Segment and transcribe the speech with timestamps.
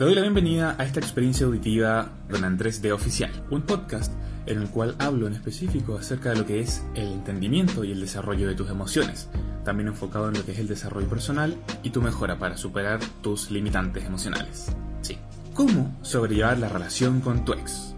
[0.00, 4.10] Te doy la bienvenida a esta experiencia auditiva Don Andrés de Oficial, un podcast
[4.46, 8.00] en el cual hablo en específico acerca de lo que es el entendimiento y el
[8.00, 9.28] desarrollo de tus emociones,
[9.62, 13.50] también enfocado en lo que es el desarrollo personal y tu mejora para superar tus
[13.50, 14.74] limitantes emocionales.
[15.02, 15.18] Sí.
[15.52, 17.94] ¿Cómo sobrellevar la relación con tu ex?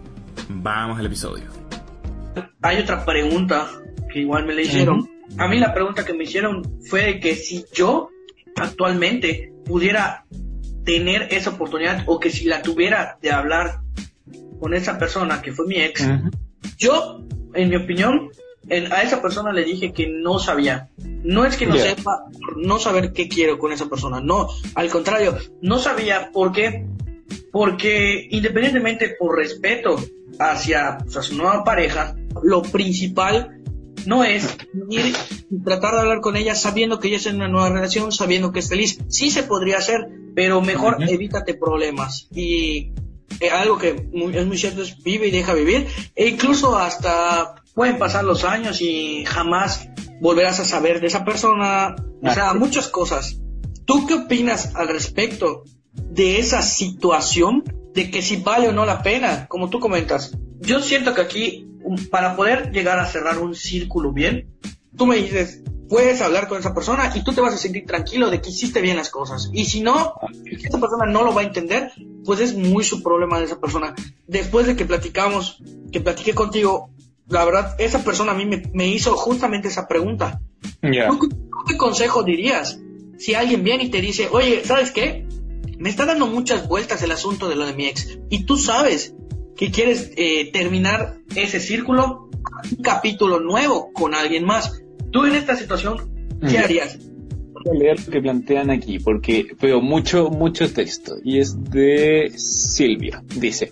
[0.49, 1.45] Vamos al episodio.
[2.63, 3.65] Hay otra pregunta
[4.11, 5.09] que igual me la hicieron.
[5.37, 8.09] A mí la pregunta que me hicieron fue que si yo
[8.57, 10.25] actualmente pudiera
[10.83, 13.81] tener esa oportunidad o que si la tuviera de hablar
[14.59, 16.07] con esa persona que fue mi ex,
[16.77, 17.21] yo,
[17.53, 18.29] en mi opinión,
[18.69, 20.89] a esa persona le dije que no sabía.
[20.97, 22.25] No es que no sepa,
[22.57, 26.85] no saber qué quiero con esa persona, no, al contrario, no sabía por qué,
[27.51, 29.95] porque independientemente por respeto
[30.39, 33.61] hacia, su nueva pareja, lo principal
[34.05, 34.57] no es
[34.89, 35.13] ir
[35.49, 38.51] y tratar de hablar con ella sabiendo que ella es en una nueva relación, sabiendo
[38.51, 38.99] que es feliz.
[39.07, 42.27] Sí se podría hacer, pero mejor evítate problemas.
[42.31, 42.93] Y
[43.39, 43.89] eh, algo que
[44.33, 45.87] es muy cierto es vive y deja vivir.
[46.15, 49.89] E incluso hasta pueden pasar los años y jamás
[50.21, 51.95] volverás a saber de esa persona.
[52.21, 53.39] O sea, muchas cosas.
[53.85, 57.63] ¿Tú qué opinas al respecto de esa situación?
[57.93, 60.35] De que si vale o no la pena, como tú comentas.
[60.61, 61.67] Yo siento que aquí
[62.09, 64.47] para poder llegar a cerrar un círculo bien,
[64.97, 65.61] tú me dices,
[65.93, 68.81] puedes hablar con esa persona y tú te vas a sentir tranquilo de que hiciste
[68.81, 69.51] bien las cosas.
[69.53, 71.91] Y si no, si esa persona no lo va a entender,
[72.25, 73.93] pues es muy su problema de esa persona.
[74.25, 75.61] Después de que platicamos,
[75.91, 76.89] que platiqué contigo,
[77.27, 80.41] la verdad, esa persona a mí me, hizo justamente esa pregunta.
[81.67, 82.79] qué consejo dirías
[83.19, 85.27] si alguien viene y te dice, oye, ¿sabes qué?
[85.77, 88.17] Me está dando muchas vueltas el asunto de lo de mi ex.
[88.31, 89.13] Y tú sabes
[89.55, 92.31] que quieres eh, terminar ese círculo,
[92.71, 94.82] un capítulo nuevo con alguien más.
[95.13, 95.97] Tú en esta situación,
[96.49, 96.97] ¿qué harías?
[96.97, 102.33] Voy a leer lo que plantean aquí porque veo mucho, mucho texto y es de
[102.35, 103.23] Silvia.
[103.35, 103.71] Dice,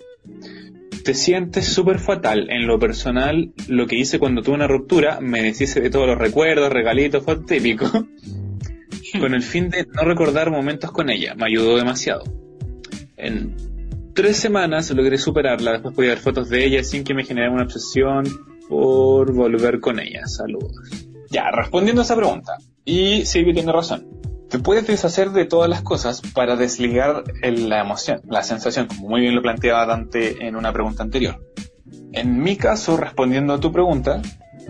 [1.04, 2.48] te sientes súper fatal.
[2.52, 6.20] En lo personal, lo que hice cuando tuve una ruptura, me deshice de todos los
[6.20, 7.88] recuerdos, regalitos, fue típico.
[9.20, 11.34] con el fin de no recordar momentos con ella.
[11.34, 12.24] Me ayudó demasiado.
[13.18, 13.56] En
[14.14, 17.64] tres semanas logré superarla, después podía ver fotos de ella sin que me generara una
[17.64, 18.26] obsesión
[18.70, 20.28] por volver con ella.
[20.28, 21.11] Saludos.
[21.32, 22.58] Ya, respondiendo a esa pregunta.
[22.84, 24.06] Y Silvia tiene razón.
[24.50, 29.22] Te puedes deshacer de todas las cosas para desligar la emoción, la sensación, como muy
[29.22, 31.42] bien lo planteaba Dante en una pregunta anterior.
[32.12, 34.22] En mi caso, respondiendo a tu pregunta,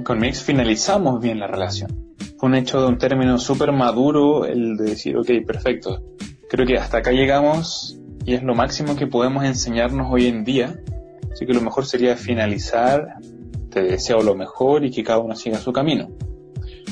[0.03, 2.13] con mi finalizamos bien la relación.
[2.37, 6.03] Fue un hecho de un término súper maduro el de decir, ok, perfecto.
[6.47, 10.79] Creo que hasta acá llegamos y es lo máximo que podemos enseñarnos hoy en día.
[11.31, 13.15] Así que lo mejor sería finalizar,
[13.71, 16.09] te deseo lo mejor y que cada uno siga su camino.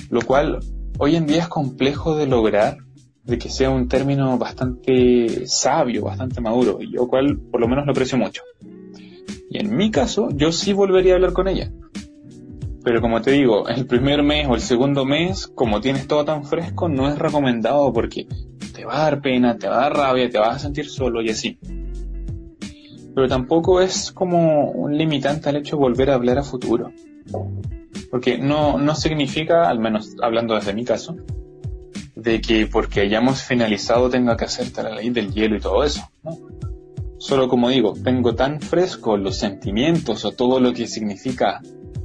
[0.09, 0.59] Lo cual
[0.97, 2.77] hoy en día es complejo de lograr,
[3.23, 7.85] de que sea un término bastante sabio, bastante maduro, y yo cual por lo menos
[7.85, 8.41] lo aprecio mucho.
[9.49, 11.71] Y en mi caso, yo sí volvería a hablar con ella.
[12.83, 16.43] Pero como te digo, el primer mes o el segundo mes, como tienes todo tan
[16.43, 18.27] fresco, no es recomendado porque
[18.73, 21.21] te va a dar pena, te va a dar rabia, te vas a sentir solo
[21.21, 21.59] y así.
[23.13, 26.91] Pero tampoco es como un limitante al hecho de volver a hablar a futuro.
[28.11, 31.15] Porque no, no significa, al menos hablando desde mi caso,
[32.15, 36.01] de que porque hayamos finalizado tenga que hacerte la ley del hielo y todo eso.
[37.17, 41.61] Solo como digo, tengo tan fresco los sentimientos o todo lo que significa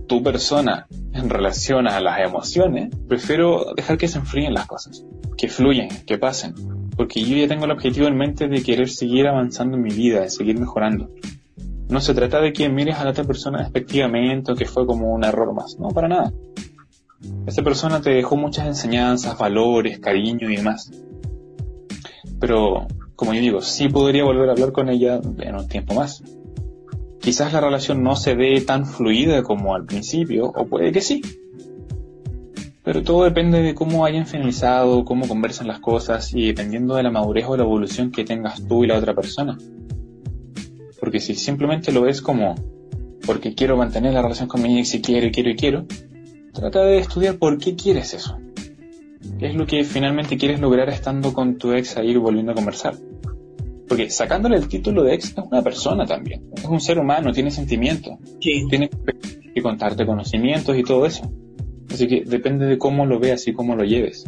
[0.06, 5.04] tu persona en relación a las emociones, prefiero dejar que se enfríen las cosas
[5.36, 6.54] que fluyen, que pasen,
[6.96, 10.20] porque yo ya tengo el objetivo en mente de querer seguir avanzando en mi vida,
[10.20, 11.10] de seguir mejorando.
[11.94, 15.14] No se trata de que mires a la otra persona despectivamente o que fue como
[15.14, 16.32] un error más, no, para nada.
[17.46, 20.90] Esta persona te dejó muchas enseñanzas, valores, cariño y demás.
[22.40, 26.24] Pero, como yo digo, sí podría volver a hablar con ella en un tiempo más.
[27.20, 31.22] Quizás la relación no se dé tan fluida como al principio, o puede que sí,
[32.82, 37.12] pero todo depende de cómo hayan finalizado, cómo conversan las cosas y dependiendo de la
[37.12, 39.56] madurez o la evolución que tengas tú y la otra persona.
[41.04, 42.54] Porque si simplemente lo ves como
[43.26, 45.84] porque quiero mantener la relación con mi ex y quiero y quiero y quiero,
[46.54, 48.38] trata de estudiar por qué quieres eso.
[49.38, 52.54] ¿Qué es lo que finalmente quieres lograr estando con tu ex a ir volviendo a
[52.54, 52.94] conversar?
[53.86, 57.50] Porque sacándole el título de ex es una persona también, es un ser humano, tiene
[57.50, 58.88] sentimientos, tiene
[59.54, 61.30] que contarte conocimientos y todo eso.
[61.92, 64.24] Así que depende de cómo lo veas y cómo lo lleves.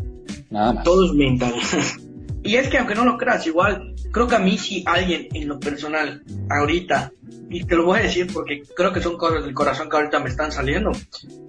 [0.50, 0.84] Nada más.
[0.84, 1.54] Todo es mental.
[2.44, 5.48] y es que aunque no lo creas, igual, creo que a mí si alguien en
[5.48, 7.12] lo personal, ahorita,
[7.50, 10.20] y te lo voy a decir porque creo que son cosas del corazón que ahorita
[10.20, 10.92] me están saliendo.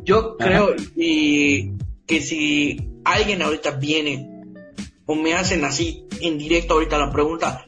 [0.04, 1.72] Yo creo y
[2.06, 4.30] que si alguien ahorita viene
[5.06, 7.66] o me hacen así en directo ahorita la pregunta,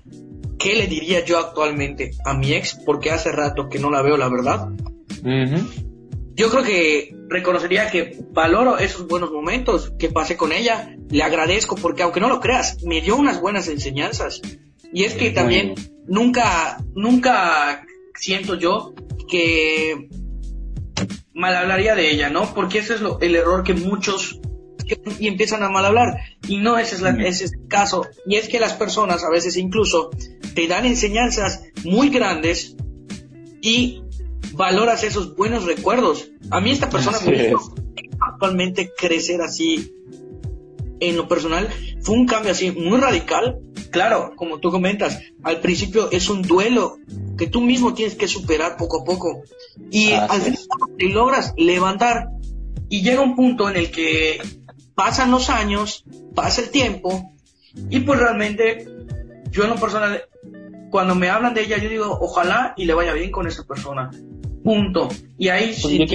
[0.57, 2.77] ¿qué le diría yo actualmente a mi ex?
[2.85, 4.69] Porque hace rato que no la veo, la verdad.
[6.35, 11.75] Yo creo que reconocería que valoro esos buenos momentos que pasé con ella, le agradezco
[11.75, 14.41] porque aunque no lo creas, me dio unas buenas enseñanzas.
[14.93, 15.75] Y es que también
[16.07, 18.93] nunca, nunca siento yo
[19.29, 20.09] que
[21.33, 22.53] mal hablaría de ella, ¿no?
[22.53, 24.39] Porque ese es lo, el error que muchos
[25.19, 26.19] y empiezan a mal hablar.
[26.47, 28.07] Y no ese es, la, ese es el caso.
[28.25, 30.09] Y es que las personas a veces incluso
[30.55, 32.75] te dan enseñanzas muy grandes
[33.61, 34.01] y
[34.53, 36.31] valoras esos buenos recuerdos.
[36.49, 37.73] A mí esta persona me hizo
[38.19, 39.93] actualmente crecer así
[40.99, 41.69] en lo personal.
[42.01, 43.59] Fue un cambio así muy radical.
[43.91, 46.97] Claro, como tú comentas, al principio es un duelo
[47.37, 49.43] que tú mismo tienes que superar poco a poco.
[49.91, 50.59] Y al final
[50.97, 52.29] te logras levantar.
[52.89, 54.41] Y llega un punto en el que
[54.95, 56.03] pasan los años,
[56.35, 57.31] pasa el tiempo,
[57.89, 58.85] y pues realmente
[59.51, 60.23] yo en lo personal,
[60.89, 64.09] cuando me hablan de ella, yo digo, ojalá y le vaya bien con esa persona.
[64.63, 65.07] Punto.
[65.37, 66.05] Y ahí sí.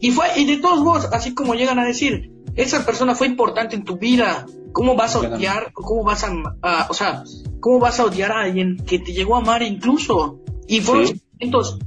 [0.00, 3.76] Y fue, y de todos modos, así como llegan a decir, esa persona fue importante
[3.76, 4.46] en tu vida.
[4.72, 5.72] ¿Cómo vas a odiar?
[5.72, 7.24] ¿Cómo vas a, o sea,
[7.60, 10.40] cómo vas a odiar a alguien que te llegó a amar incluso?
[10.66, 11.78] Y fueron sentimientos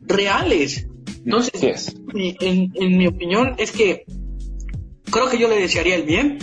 [0.00, 0.86] reales.
[1.24, 4.04] Entonces, en, en mi opinión es que
[5.10, 6.38] creo que yo le desearía el bien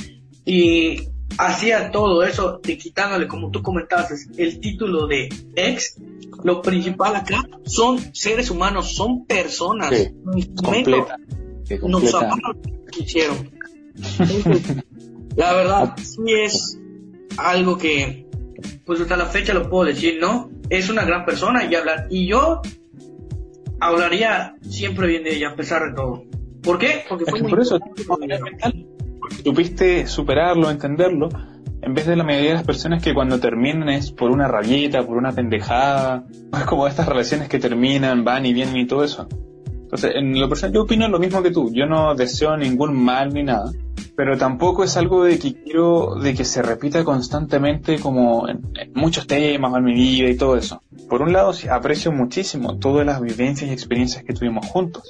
[0.46, 5.98] y hacía todo eso de quitándole, como tú comentabas, el título de ex.
[6.44, 9.98] Lo principal acá son seres humanos, son personas.
[9.98, 10.10] Sí,
[11.88, 12.62] nos amaron
[12.92, 13.53] que hicieron.
[15.36, 16.80] La verdad, sí es
[17.38, 18.28] algo que,
[18.86, 20.50] pues hasta la fecha lo puedo decir, ¿no?
[20.70, 22.08] Es una gran persona y hablar.
[22.10, 22.62] Y yo
[23.80, 26.24] hablaría siempre bien de ella, a pesar de todo.
[26.62, 27.04] ¿Por qué?
[27.08, 27.80] Porque fue muy por eso
[29.44, 31.30] supiste superarlo, entenderlo,
[31.82, 35.06] en vez de la mayoría de las personas que cuando terminan es por una rabieta,
[35.06, 39.28] por una pendejada, es como estas relaciones que terminan, van y vienen y todo eso.
[40.02, 41.72] En lo personal, yo opino lo mismo que tú.
[41.74, 43.72] Yo no deseo ningún mal ni nada,
[44.16, 48.62] pero tampoco es algo de que quiero de que se repita constantemente como en,
[48.94, 50.82] muchos temas en mi vida y todo eso.
[51.10, 55.04] Por un lado, aprecio muchísimo todas las vivencias y experiencias que tuvimos juntos.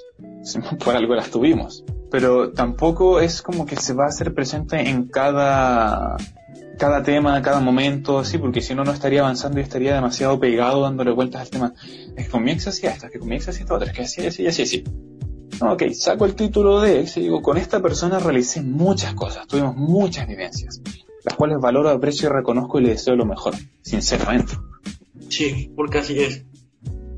[0.83, 1.83] Por algo las tuvimos.
[2.11, 6.17] Pero tampoco es como que se va a hacer presente en cada
[6.77, 10.81] cada tema, cada momento, así, porque si no, no estaría avanzando y estaría demasiado pegado
[10.81, 11.73] dándole vueltas al tema.
[12.15, 13.91] Es que con mi ex hacía esto, es que con mi ex hacía esto, es
[13.91, 14.83] que así, así, así, así.
[15.61, 20.27] ok, saco el título de y digo, con esta persona realicé muchas cosas, tuvimos muchas
[20.27, 20.81] vivencias,
[21.23, 24.53] las cuales valoro, aprecio y reconozco y le deseo lo mejor, sinceramente.
[25.29, 26.43] Sí, porque así es.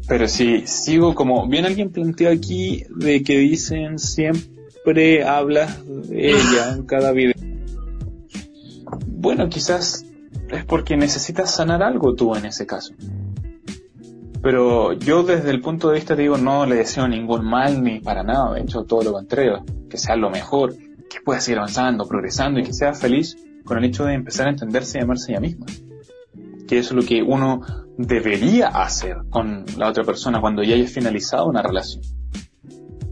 [0.07, 6.73] Pero si sigo como, bien alguien planteó aquí de que dicen siempre hablas de ella
[6.73, 7.44] en cada video
[9.25, 10.05] bueno, quizás
[10.51, 12.93] es porque necesitas sanar algo tú en ese caso.
[14.43, 18.21] Pero yo desde el punto de vista digo, no le deseo ningún mal ni para
[18.21, 20.75] nada, de hecho todo lo contrario, que sea lo mejor,
[21.09, 24.51] que pueda seguir avanzando, progresando y que sea feliz con el hecho de empezar a
[24.51, 25.65] entenderse y amarse ella misma.
[26.67, 27.61] Que eso es lo que uno
[27.97, 32.03] debería hacer con la otra persona cuando ya hayas finalizado una relación.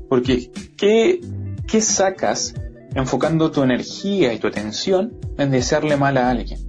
[0.07, 1.21] Porque, ¿qué,
[1.65, 2.53] qué sacas
[2.95, 6.59] enfocando tu energía y tu atención en desearle mal a alguien.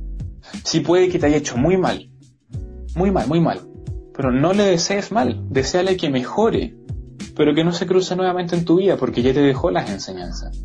[0.65, 2.11] Si puede que te haya hecho muy mal,
[2.95, 3.61] muy mal, muy mal,
[4.15, 6.77] pero no le desees mal, deseale que mejore,
[7.35, 10.65] pero que no se cruce nuevamente en tu vida porque ya te dejó las enseñanzas.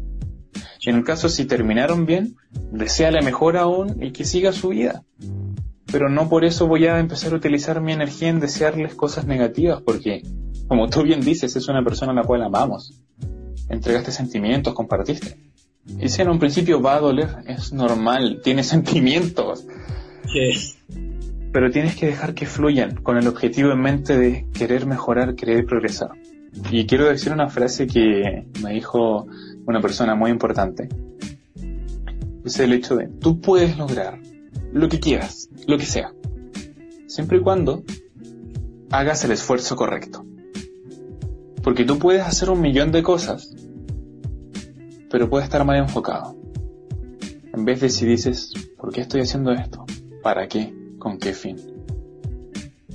[0.79, 2.35] Y en el caso si terminaron bien,
[2.71, 5.03] deseale mejor aún y que siga su vida.
[5.91, 9.81] Pero no por eso voy a empezar a utilizar mi energía en desearles cosas negativas,
[9.81, 10.21] porque,
[10.67, 13.03] como tú bien dices, es una persona a la cual amamos.
[13.67, 15.48] Entregaste sentimientos, compartiste.
[15.85, 19.65] Y si en un principio va a doler, es normal, tiene sentimientos.
[20.27, 20.75] Sí.
[21.51, 25.65] Pero tienes que dejar que fluyan con el objetivo en mente de querer mejorar, querer
[25.65, 26.11] progresar.
[26.71, 29.27] Y quiero decir una frase que me dijo
[29.65, 30.89] una persona muy importante.
[32.45, 34.19] Es el hecho de, tú puedes lograr
[34.71, 36.13] lo que quieras, lo que sea,
[37.07, 37.83] siempre y cuando
[38.91, 40.25] hagas el esfuerzo correcto.
[41.63, 43.53] Porque tú puedes hacer un millón de cosas,
[45.09, 46.35] pero puede estar mal enfocado.
[47.53, 49.85] En vez de si dices, ¿por qué estoy haciendo esto?
[50.21, 50.73] ¿Para qué?
[50.99, 51.57] ¿Con qué fin?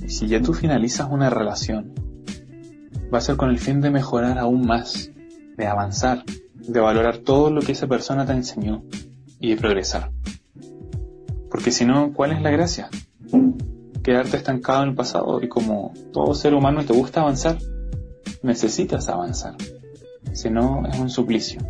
[0.01, 1.93] Y si ya tú finalizas una relación,
[3.13, 5.11] va a ser con el fin de mejorar aún más,
[5.57, 6.23] de avanzar,
[6.55, 8.83] de valorar todo lo que esa persona te enseñó
[9.39, 10.11] y de progresar.
[11.49, 12.89] Porque si no, ¿cuál es la gracia?
[14.03, 17.57] Quedarte estancado en el pasado y como todo ser humano te gusta avanzar,
[18.43, 19.55] necesitas avanzar.
[20.33, 21.61] Si no, es un suplicio.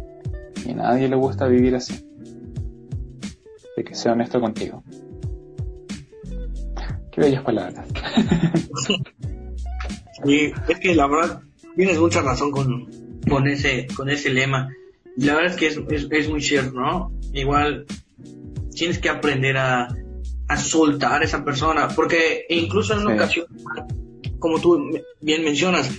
[0.65, 1.93] Y a nadie le gusta vivir así.
[3.77, 4.83] De que sea honesto contigo.
[7.11, 7.87] Qué bellas palabras.
[10.25, 11.41] sí, es que la verdad
[11.75, 12.89] tienes mucha razón con,
[13.29, 14.69] con ese con ese lema.
[15.15, 17.11] Y la verdad es que es, es, muy cierto, ¿no?
[17.31, 17.85] Igual
[18.73, 19.87] tienes que aprender a,
[20.47, 23.45] a soltar a esa persona, porque incluso en una ocasión,
[24.39, 24.77] como tú
[25.21, 25.89] bien mencionas,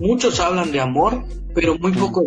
[0.00, 2.24] muchos hablan de amor, pero muy poco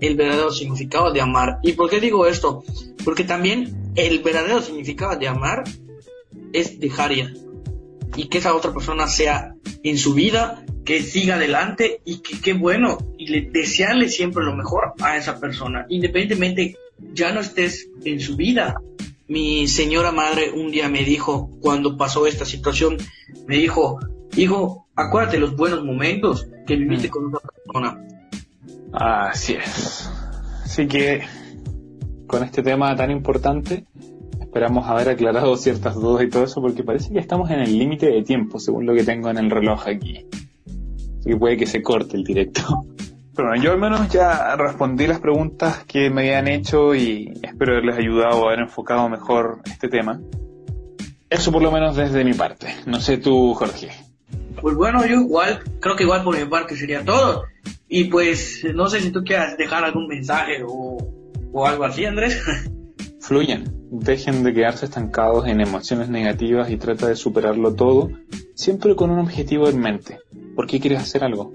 [0.00, 1.58] el verdadero significado de amar.
[1.62, 2.64] ¿Y por qué digo esto?
[3.04, 5.64] Porque también el verdadero significado de amar
[6.52, 7.48] es dejar ir
[8.16, 12.52] y que esa otra persona sea en su vida, que siga adelante y que qué
[12.52, 16.76] bueno y le, desearle siempre lo mejor a esa persona, independientemente
[17.12, 18.80] ya no estés en su vida.
[19.28, 22.96] Mi señora madre un día me dijo, cuando pasó esta situación,
[23.46, 24.00] me dijo,
[24.36, 27.10] hijo, acuérdate los buenos momentos que viviste mm.
[27.10, 28.08] con otra persona.
[28.92, 30.10] Así es.
[30.64, 31.22] Así que
[32.26, 33.84] con este tema tan importante,
[34.40, 38.06] esperamos haber aclarado ciertas dudas y todo eso, porque parece que estamos en el límite
[38.06, 40.26] de tiempo, según lo que tengo en el reloj aquí.
[41.18, 42.84] Así que puede que se corte el directo.
[43.34, 47.72] Pero bueno, yo al menos ya respondí las preguntas que me habían hecho y espero
[47.72, 50.20] haberles ayudado a haber enfocado mejor este tema.
[51.30, 52.74] Eso por lo menos desde mi parte.
[52.86, 53.90] No sé tú, Jorge.
[54.60, 57.44] Pues bueno, yo igual, creo que igual por mi parte sería todo.
[57.88, 60.98] Y pues no sé si tú quieras dejar algún mensaje o,
[61.52, 62.40] o algo así, Andrés.
[63.20, 68.10] Fluyan, dejen de quedarse estancados en emociones negativas y trata de superarlo todo,
[68.54, 70.20] siempre con un objetivo en mente.
[70.54, 71.52] ¿Por qué quieres hacer algo?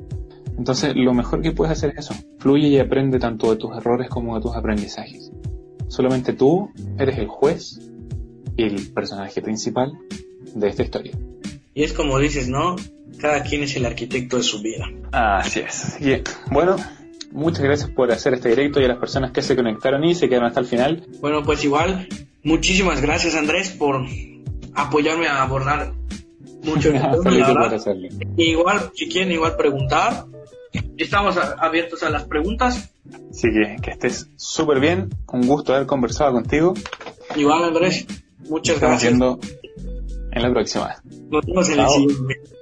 [0.57, 2.15] Entonces, lo mejor que puedes hacer es eso.
[2.39, 5.31] Fluye y aprende tanto de tus errores como de tus aprendizajes.
[5.87, 7.79] Solamente tú eres el juez
[8.55, 9.97] y el personaje principal
[10.53, 11.17] de esta historia.
[11.73, 12.75] Y es como dices, ¿no?
[13.19, 14.89] Cada quien es el arquitecto de su vida.
[15.11, 15.97] Así es.
[15.99, 16.75] Bien, bueno,
[17.31, 20.27] muchas gracias por hacer este directo y a las personas que se conectaron y se
[20.29, 21.05] quedaron hasta el final.
[21.19, 22.07] Bueno, pues igual,
[22.43, 24.05] muchísimas gracias Andrés por
[24.75, 25.93] apoyarme a abordar
[26.63, 26.95] mucho el
[28.37, 30.25] Igual, si quieren igual preguntar,
[30.97, 32.93] estamos abiertos a las preguntas.
[33.29, 36.73] Así que que estés súper bien, un gusto haber conversado contigo.
[37.35, 38.05] Igual Andrés,
[38.49, 39.13] muchas gracias.
[39.13, 40.95] En la próxima.
[41.29, 42.52] Nos vemos en el siguiente.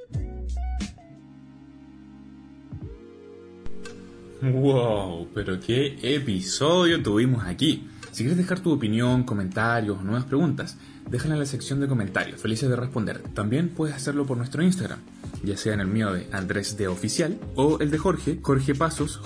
[4.42, 7.88] Wow, pero qué episodio tuvimos aquí.
[8.12, 10.78] Si quieres dejar tu opinión, comentarios o nuevas preguntas,
[11.10, 13.22] déjala en la sección de comentarios, felices de responder.
[13.36, 15.00] También puedes hacerlo por nuestro Instagram,
[15.44, 19.22] ya sea en el mío de Andrés de Oficial o el de Jorge, Jorge Pasos.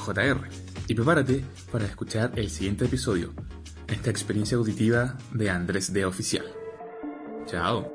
[0.87, 3.33] Y prepárate para escuchar el siguiente episodio,
[3.87, 6.45] esta experiencia auditiva de Andrés de Oficial.
[7.47, 7.94] Chao.